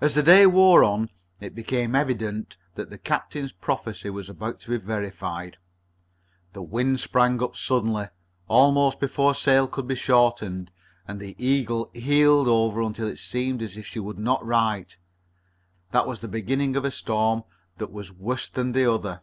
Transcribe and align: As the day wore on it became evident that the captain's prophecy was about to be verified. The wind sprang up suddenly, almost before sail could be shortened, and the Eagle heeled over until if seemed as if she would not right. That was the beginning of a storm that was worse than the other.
As 0.00 0.14
the 0.14 0.22
day 0.22 0.46
wore 0.46 0.82
on 0.82 1.10
it 1.38 1.54
became 1.54 1.94
evident 1.94 2.56
that 2.74 2.88
the 2.88 2.96
captain's 2.96 3.52
prophecy 3.52 4.08
was 4.08 4.30
about 4.30 4.60
to 4.60 4.70
be 4.70 4.78
verified. 4.78 5.58
The 6.54 6.62
wind 6.62 7.00
sprang 7.00 7.42
up 7.42 7.54
suddenly, 7.54 8.06
almost 8.48 8.98
before 8.98 9.34
sail 9.34 9.68
could 9.68 9.86
be 9.86 9.94
shortened, 9.94 10.70
and 11.06 11.20
the 11.20 11.36
Eagle 11.36 11.90
heeled 11.92 12.48
over 12.48 12.80
until 12.80 13.08
if 13.08 13.18
seemed 13.20 13.60
as 13.60 13.76
if 13.76 13.84
she 13.86 14.00
would 14.00 14.18
not 14.18 14.42
right. 14.42 14.96
That 15.90 16.06
was 16.06 16.20
the 16.20 16.28
beginning 16.28 16.74
of 16.74 16.86
a 16.86 16.90
storm 16.90 17.44
that 17.76 17.92
was 17.92 18.10
worse 18.10 18.48
than 18.48 18.72
the 18.72 18.90
other. 18.90 19.20